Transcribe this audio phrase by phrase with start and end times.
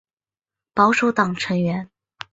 [0.73, 1.87] 保守党成员。